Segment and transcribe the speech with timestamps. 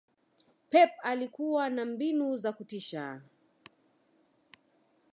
[0.71, 3.21] Pep alikua na mbinu za kutisha